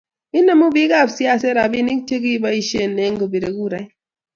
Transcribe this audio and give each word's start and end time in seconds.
inemu 0.39 0.67
biikap 0.75 1.07
siaset 1.15 1.53
robinik 1.57 1.99
chegiboishen 2.09 2.91
eng 3.05 3.15
kepiree 3.21 3.55
kurait 3.57 3.89